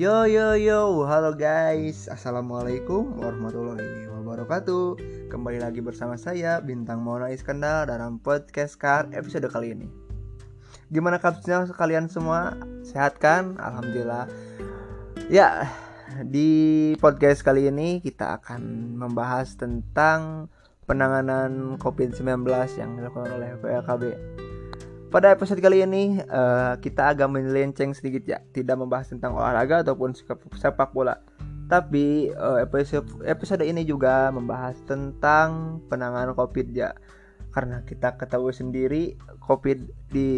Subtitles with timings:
[0.00, 4.96] Yo yo yo, halo guys, assalamualaikum warahmatullahi wabarakatuh.
[5.28, 9.92] Kembali lagi bersama saya Bintang Mona Iskandar dalam podcast Car episode kali ini.
[10.88, 12.56] Gimana kabarnya kalian semua?
[12.80, 13.60] Sehat kan?
[13.60, 14.24] Alhamdulillah.
[15.28, 15.68] Ya,
[16.24, 20.48] di podcast kali ini kita akan membahas tentang
[20.88, 22.48] penanganan COVID-19
[22.80, 24.16] yang dilakukan oleh PLKB.
[25.10, 30.14] Pada episode kali ini uh, kita agak melenceng sedikit ya, tidak membahas tentang olahraga ataupun
[30.54, 31.18] sepak bola.
[31.66, 36.94] Tapi uh, episode episode ini juga membahas tentang penanganan COVID ya.
[37.50, 40.30] Karena kita ketahui sendiri COVID di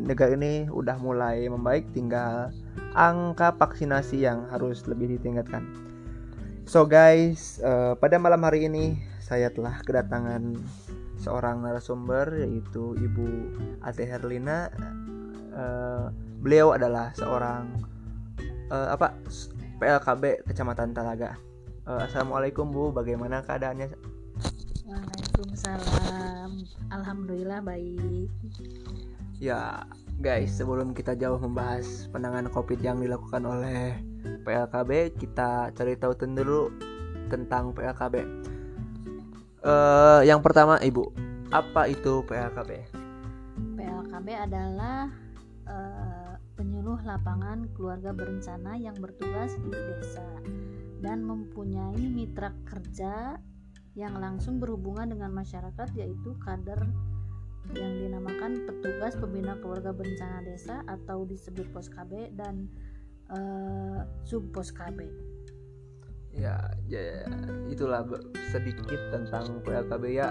[0.00, 2.56] negara ini udah mulai membaik, tinggal
[2.96, 5.60] angka vaksinasi yang harus lebih ditingkatkan.
[6.64, 10.56] So guys, uh, pada malam hari ini saya telah kedatangan
[11.20, 13.26] seorang narasumber yaitu Ibu
[13.82, 14.68] Ate Herlina.
[15.56, 16.12] Uh,
[16.44, 17.80] beliau adalah seorang
[18.68, 19.16] uh, apa
[19.80, 21.40] PLKB Kecamatan Talaga.
[21.86, 23.94] Uh, Assalamualaikum Bu, bagaimana keadaannya?
[24.86, 26.50] Waalaikumsalam.
[26.92, 28.28] Alhamdulillah baik.
[29.36, 29.84] Ya,
[30.20, 34.00] guys, sebelum kita jauh membahas penanganan COVID yang dilakukan oleh
[34.48, 36.72] PLKB, kita cari tahu dulu
[37.28, 38.45] tentang PLKB
[39.66, 41.10] Uh, yang pertama Ibu,
[41.50, 42.86] apa itu PLKB?
[43.74, 45.10] PLKB adalah
[45.66, 50.22] uh, penyuluh lapangan keluarga berencana yang bertugas di desa
[51.02, 53.42] dan mempunyai mitra kerja
[53.98, 56.86] yang langsung berhubungan dengan masyarakat yaitu kader
[57.74, 62.70] yang dinamakan petugas pembina keluarga berencana desa atau disebut pos KB dan
[63.34, 65.10] uh, sub pos KB
[66.36, 66.56] ya,
[66.86, 67.24] ya
[67.72, 68.04] itulah
[68.52, 70.30] sedikit tentang PLKB ya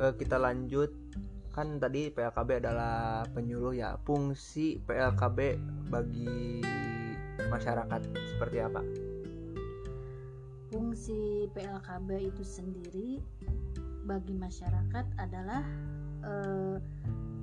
[0.00, 0.90] e, kita lanjut.
[1.54, 3.94] Kan tadi PLKB adalah penyuluh ya.
[4.02, 5.54] Fungsi PLKB
[5.86, 6.58] bagi
[7.46, 8.00] masyarakat
[8.34, 8.82] seperti apa?
[10.74, 13.22] Fungsi PLKB itu sendiri
[14.02, 15.62] bagi masyarakat adalah
[16.26, 16.32] e,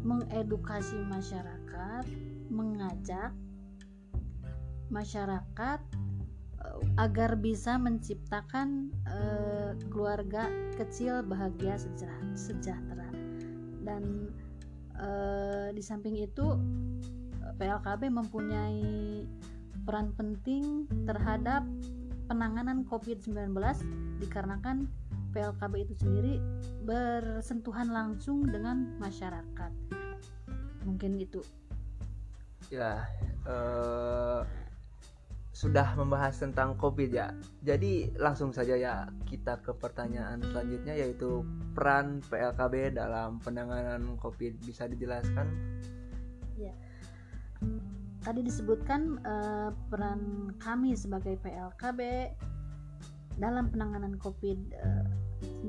[0.04, 2.06] mengedukasi masyarakat
[2.52, 3.32] mengajak
[4.92, 5.80] masyarakat
[7.00, 11.80] agar bisa menciptakan uh, keluarga kecil bahagia
[12.36, 13.08] sejahtera
[13.82, 14.30] dan
[15.00, 16.58] uh, di samping itu
[17.58, 19.26] PLKB mempunyai
[19.86, 21.66] peran penting terhadap
[22.30, 23.58] penanganan COVID-19
[24.22, 24.86] dikarenakan
[25.32, 26.34] PLKB itu sendiri
[26.84, 29.72] bersentuhan langsung dengan masyarakat.
[30.86, 31.42] Mungkin itu.
[32.70, 33.04] Ya
[33.48, 34.46] uh
[35.62, 37.30] sudah membahas tentang COVID ya.
[37.62, 41.46] Jadi langsung saja ya kita ke pertanyaan selanjutnya yaitu
[41.78, 45.46] peran PLKB dalam penanganan COVID bisa dijelaskan?
[46.58, 46.74] Ya.
[48.26, 52.34] Tadi disebutkan uh, peran kami sebagai PLKB
[53.38, 55.62] dalam penanganan COVID-19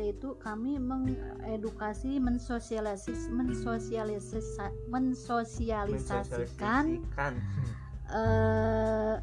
[0.00, 4.56] yaitu kami mengedukasi, mensosialisis, mensosialisis,
[4.88, 7.32] mensosialisasikan, mensosialisasikan
[8.08, 9.20] uh,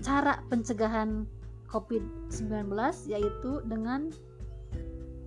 [0.00, 1.28] cara pencegahan
[1.70, 2.74] COVID-19
[3.06, 4.10] yaitu dengan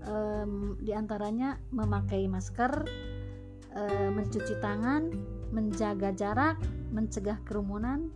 [0.07, 2.83] um, di antaranya memakai masker,
[3.78, 5.13] uh, mencuci tangan,
[5.56, 6.59] menjaga jarak,
[6.91, 8.12] mencegah kerumunan.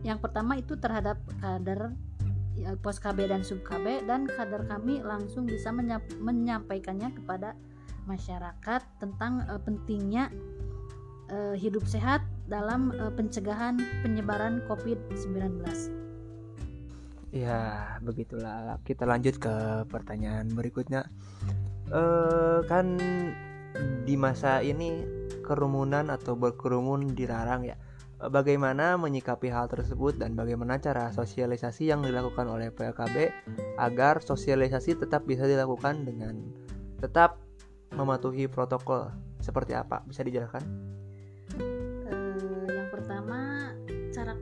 [0.00, 1.92] Yang pertama itu terhadap kader
[2.56, 5.68] ya, pos KB dan sub KB dan kader kami langsung bisa
[6.16, 7.52] menyampaikannya kepada
[8.08, 10.32] masyarakat tentang uh, pentingnya
[11.28, 15.62] uh, hidup sehat dalam uh, pencegahan penyebaran COVID-19.
[17.30, 18.82] Ya, begitulah.
[18.82, 21.06] Kita lanjut ke pertanyaan berikutnya.
[21.90, 22.98] Uh, kan
[24.02, 25.06] di masa ini
[25.46, 27.78] kerumunan atau berkerumun dilarang ya.
[28.20, 33.32] Bagaimana menyikapi hal tersebut dan bagaimana cara sosialisasi yang dilakukan oleh PLKB
[33.80, 36.36] agar sosialisasi tetap bisa dilakukan dengan
[37.00, 37.40] tetap
[37.96, 39.08] mematuhi protokol
[39.40, 40.04] seperti apa?
[40.04, 40.89] Bisa dijelaskan?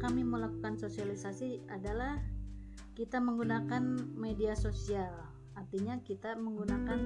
[0.09, 2.17] Kami melakukan sosialisasi adalah
[2.97, 5.13] kita menggunakan media sosial.
[5.53, 6.97] Artinya kita menggunakan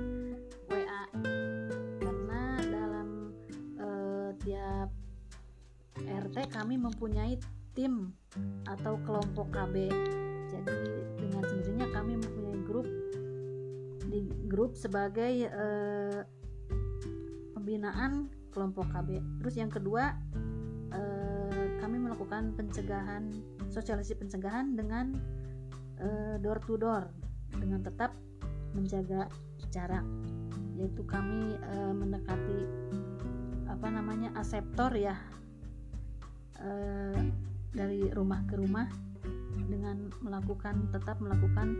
[0.71, 1.03] WA
[1.99, 3.35] karena dalam
[3.83, 4.95] uh, tiap
[5.99, 7.43] RT kami mempunyai
[7.75, 8.15] tim
[8.71, 9.91] atau kelompok KB
[10.47, 10.79] jadi
[11.19, 12.87] dengan sendirinya kami mempunyai grup.
[14.07, 16.23] Di grup sebagai uh,
[17.59, 20.15] pembinaan kelompok KB terus yang kedua
[21.93, 23.29] kami melakukan pencegahan
[23.69, 25.12] sosialisasi pencegahan dengan
[26.00, 27.05] uh, door to door
[27.53, 28.17] dengan tetap
[28.73, 29.29] menjaga
[29.69, 30.00] jarak
[30.73, 32.65] yaitu kami uh, mendekati
[33.69, 35.21] apa namanya aseptor ya
[36.65, 37.21] uh,
[37.77, 38.89] dari rumah ke rumah
[39.69, 41.77] dengan melakukan tetap melakukan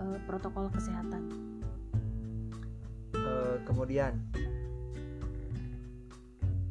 [0.00, 1.28] uh, protokol kesehatan.
[3.12, 4.16] Uh, kemudian,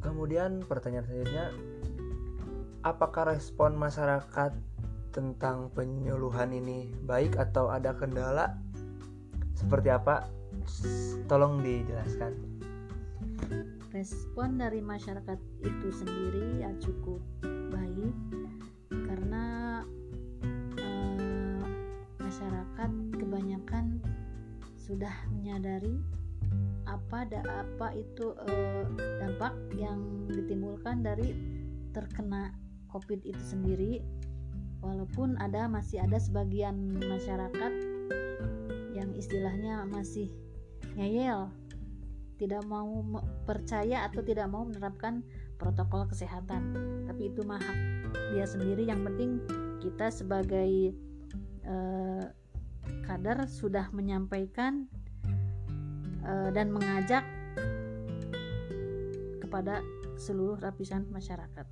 [0.02, 1.46] kemudian pertanyaan selanjutnya,
[2.82, 4.52] apakah respon masyarakat
[5.14, 8.58] tentang penyuluhan ini baik atau ada kendala?
[9.54, 10.26] Seperti apa?
[11.30, 12.32] Tolong dijelaskan.
[13.92, 17.20] Respon dari masyarakat itu sendiri ya cukup
[17.70, 18.16] baik
[18.90, 19.44] karena
[20.80, 21.60] eh,
[22.18, 22.90] masyarakat
[23.20, 24.00] kebanyakan
[24.80, 26.00] sudah menyadari
[26.88, 28.84] apa ada apa itu eh,
[29.20, 31.36] dampak yang ditimbulkan dari
[31.92, 32.50] terkena
[32.92, 34.04] COVID itu sendiri
[34.84, 37.72] walaupun ada masih ada sebagian masyarakat
[38.92, 40.28] yang istilahnya masih
[40.94, 41.48] ngeyel
[42.42, 43.06] tidak mau
[43.46, 45.22] percaya atau tidak mau menerapkan
[45.62, 46.74] protokol kesehatan.
[47.06, 47.62] Tapi itu mah
[48.34, 48.82] dia sendiri.
[48.82, 49.30] Yang penting
[49.78, 50.90] kita sebagai
[51.62, 52.24] eh,
[53.06, 54.90] kader sudah menyampaikan
[56.26, 57.22] eh, dan mengajak
[59.38, 59.86] kepada
[60.18, 61.66] seluruh lapisan masyarakat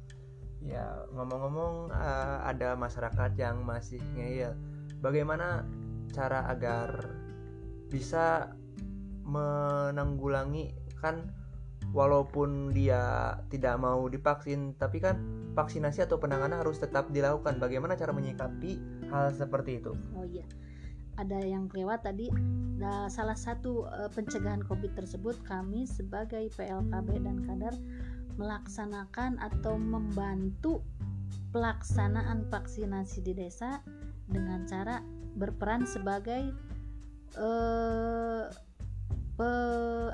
[0.60, 4.52] ya ngomong-ngomong uh, ada masyarakat yang masih ngeyel.
[5.00, 5.64] Bagaimana
[6.12, 7.16] cara agar
[7.88, 8.52] bisa
[9.24, 10.76] menanggulangi?
[11.00, 11.32] Kan
[11.96, 15.16] walaupun dia tidak mau divaksin tapi kan
[15.56, 17.56] vaksinasi atau penanganan harus tetap dilakukan.
[17.56, 18.76] Bagaimana cara menyikapi
[19.08, 19.96] hal seperti itu?
[20.12, 20.44] Oh iya
[21.20, 22.32] ada yang lewat tadi.
[22.80, 27.74] Nah, salah satu uh, pencegahan covid tersebut kami sebagai PLKB dan kader
[28.36, 30.84] melaksanakan atau membantu
[31.50, 33.82] pelaksanaan vaksinasi di desa
[34.30, 35.02] dengan cara
[35.34, 36.54] berperan sebagai
[37.38, 38.46] uh,
[39.34, 39.50] pe,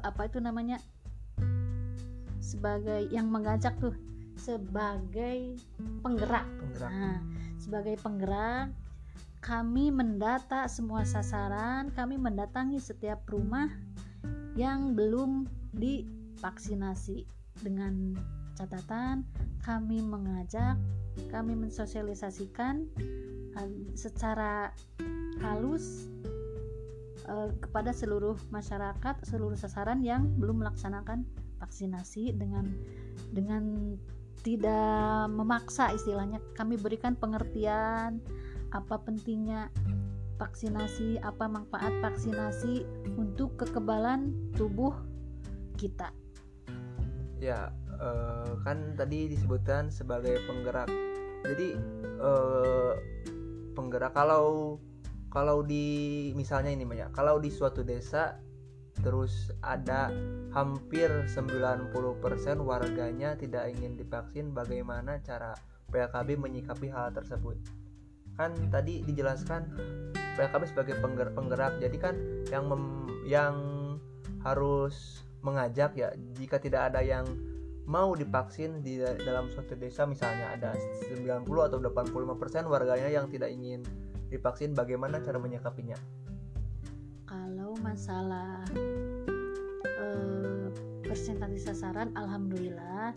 [0.01, 0.81] apa itu namanya
[2.41, 3.93] sebagai yang mengajak tuh
[4.37, 5.57] sebagai
[6.05, 6.47] penggerak.
[6.47, 6.93] penggerak.
[6.93, 7.19] Nah,
[7.57, 8.71] sebagai penggerak
[9.47, 13.71] kami mendata semua sasaran, kami mendatangi setiap rumah
[14.59, 18.17] yang belum divaksinasi dengan
[18.57, 19.25] catatan
[19.63, 20.79] kami mengajak,
[21.29, 22.89] kami mensosialisasikan
[23.97, 24.71] secara
[25.41, 26.09] halus
[27.29, 31.25] uh, kepada seluruh masyarakat, seluruh sasaran yang belum melaksanakan
[31.61, 32.69] vaksinasi dengan
[33.33, 33.97] dengan
[34.45, 36.39] tidak memaksa istilahnya.
[36.55, 38.21] Kami berikan pengertian
[38.71, 39.73] apa pentingnya
[40.37, 42.85] vaksinasi apa manfaat vaksinasi
[43.17, 44.93] untuk kekebalan tubuh
[45.81, 46.13] kita
[47.37, 47.69] ya
[48.01, 50.89] uh, kan tadi disebutkan sebagai penggerak.
[51.45, 51.77] Jadi
[52.21, 52.93] uh,
[53.77, 54.77] penggerak kalau
[55.29, 58.41] kalau di misalnya ini banyak kalau di suatu desa
[59.05, 60.09] terus ada
[60.57, 61.93] hampir 90%
[62.65, 65.53] warganya tidak ingin divaksin bagaimana cara
[65.93, 67.61] PLKB menyikapi hal tersebut?
[68.41, 69.69] Kan tadi dijelaskan
[70.41, 72.17] PLKB sebagai penggerak, penggerak jadi kan
[72.49, 72.85] yang mem,
[73.29, 73.55] yang
[74.41, 77.25] harus mengajak ya jika tidak ada yang
[77.87, 80.75] mau divaksin di dalam suatu desa misalnya ada
[81.07, 83.87] 90 atau 85% warganya yang tidak ingin
[84.27, 85.95] divaksin bagaimana cara menyikapinya?
[87.31, 88.67] Kalau masalah
[89.87, 90.67] eh,
[91.07, 93.15] persentase sasaran alhamdulillah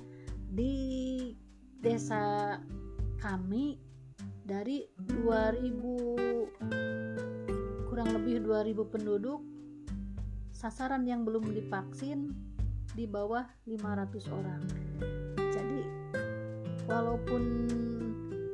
[0.53, 1.33] di
[1.81, 2.61] desa
[3.17, 3.81] kami
[4.45, 9.41] dari 2000 kurang lebih 2000 penduduk
[10.59, 12.35] sasaran yang belum divaksin
[12.91, 14.61] di bawah 500 orang.
[15.39, 15.79] Jadi
[16.83, 17.43] walaupun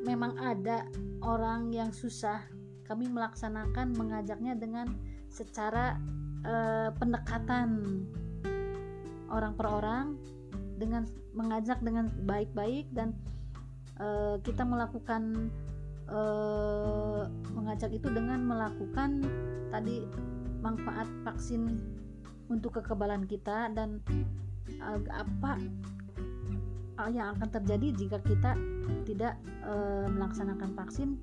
[0.06, 0.86] memang ada
[1.26, 2.46] orang yang susah
[2.86, 4.94] kami melaksanakan mengajaknya dengan
[5.34, 5.98] secara
[6.46, 8.06] uh, pendekatan
[9.34, 10.06] orang per orang
[10.78, 13.18] dengan mengajak dengan baik-baik dan
[13.98, 15.50] uh, kita melakukan
[16.06, 17.26] uh,
[17.58, 19.26] mengajak itu dengan melakukan
[19.74, 20.06] tadi
[20.66, 21.78] manfaat vaksin
[22.50, 24.02] untuk kekebalan kita dan
[24.82, 25.62] uh, apa
[27.12, 28.56] yang akan terjadi jika kita
[29.04, 29.36] tidak
[29.68, 29.74] e,
[30.08, 31.20] melaksanakan vaksin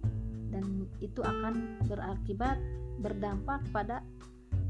[0.53, 2.61] dan itu akan berakibat
[3.01, 4.05] berdampak pada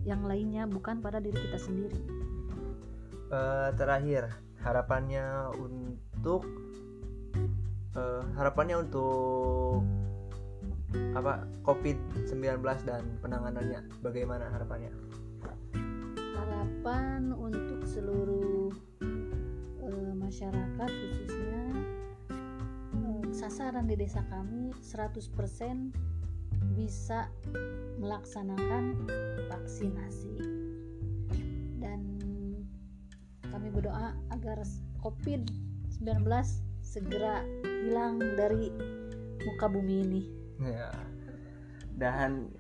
[0.07, 1.99] yang lainnya bukan pada diri kita sendiri.
[3.35, 3.41] E,
[3.75, 4.31] terakhir
[4.63, 6.47] harapannya untuk
[7.99, 8.03] e,
[8.39, 9.83] harapannya untuk
[11.13, 14.93] apa COVID-19 dan penanganannya bagaimana harapannya?
[16.37, 18.73] Harapan untuk seluruh
[20.33, 21.61] masyarakat khususnya
[22.97, 25.29] eh, sasaran di desa kami 100%
[26.73, 27.29] bisa
[28.01, 29.05] melaksanakan
[29.53, 30.33] vaksinasi
[31.85, 32.01] dan
[33.45, 34.65] kami berdoa agar
[35.05, 36.25] COVID-19
[36.81, 37.45] segera
[37.85, 38.73] hilang dari
[39.45, 40.91] muka bumi ini ya.
[41.97, 42.53] Dan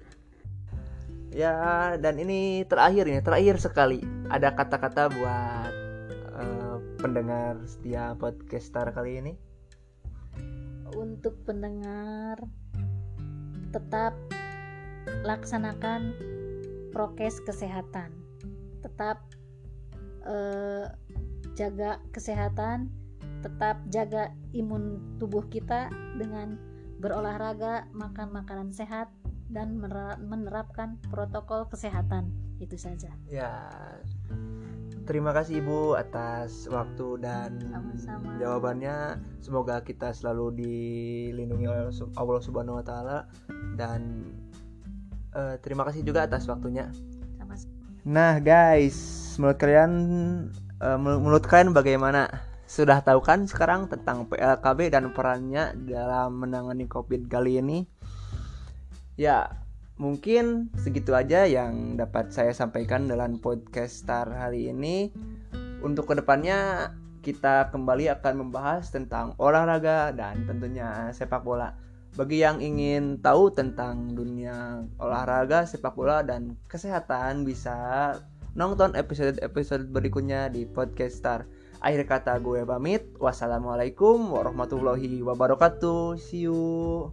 [1.32, 5.72] ya dan ini terakhir ini terakhir sekali ada kata-kata buat
[6.36, 9.32] uh, pendengar setia podcaster kali ini.
[10.92, 12.36] Untuk pendengar
[13.72, 14.16] tetap
[15.24, 16.12] laksanakan
[16.92, 18.12] prokes kesehatan.
[18.84, 19.24] Tetap
[20.28, 20.92] uh,
[21.56, 22.92] jaga kesehatan
[23.42, 26.56] tetap jaga imun tubuh kita dengan
[27.02, 29.10] berolahraga makan makanan sehat
[29.50, 29.76] dan
[30.22, 32.30] menerapkan protokol kesehatan
[32.62, 33.10] itu saja.
[33.26, 33.50] Ya,
[35.04, 38.38] terima kasih Ibu atas waktu dan Sama-sama.
[38.38, 39.18] jawabannya.
[39.42, 43.18] Semoga kita selalu dilindungi oleh Allah Subhanahu Wa Taala
[43.74, 44.30] dan
[45.34, 46.86] uh, terima kasih juga atas waktunya.
[47.34, 47.74] Sama-sama.
[48.06, 48.96] Nah guys,
[49.42, 49.92] menurut kalian
[50.78, 52.51] uh, menurut kalian bagaimana?
[52.72, 57.84] Sudah tahu kan sekarang tentang PLKB dan perannya dalam menangani COVID kali ini?
[59.20, 59.60] Ya,
[60.00, 65.12] mungkin segitu aja yang dapat saya sampaikan dalam podcast Star hari ini.
[65.84, 66.88] Untuk ke depannya
[67.20, 71.76] kita kembali akan membahas tentang olahraga dan tentunya sepak bola.
[72.16, 78.16] Bagi yang ingin tahu tentang dunia olahraga, sepak bola dan kesehatan bisa
[78.56, 81.44] nonton episode-episode berikutnya di podcast Star.
[81.82, 83.02] Akhir kata gue pamit.
[83.18, 86.14] Wassalamualaikum warahmatullahi wabarakatuh.
[86.14, 87.10] See you.